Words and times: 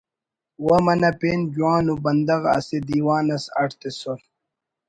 و 0.65 0.67
منہ 0.85 1.11
پین 1.19 1.39
جوان 1.53 1.85
ءُ 1.91 1.95
بندغ 2.03 2.41
اسہ 2.57 2.77
دیوان 2.87 3.25
اس 3.35 3.45
اڈ 3.61 3.69
تسر 3.79 4.19